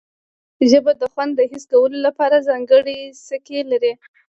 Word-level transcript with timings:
ژبه 0.69 0.91
د 1.01 1.03
خوند 1.13 1.31
د 1.35 1.41
حس 1.51 1.63
کولو 1.71 1.97
لپاره 2.07 2.45
ځانګړي 2.47 2.99
څکي 3.25 3.59
لري 3.71 3.93